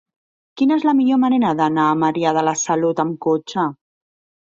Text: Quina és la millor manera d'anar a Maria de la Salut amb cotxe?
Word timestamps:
Quina 0.61 0.77
és 0.81 0.85
la 0.89 0.93
millor 1.01 1.21
manera 1.25 1.53
d'anar 1.61 1.87
a 1.91 2.01
Maria 2.07 2.35
de 2.41 2.47
la 2.51 2.57
Salut 2.65 3.07
amb 3.07 3.25
cotxe? 3.31 3.73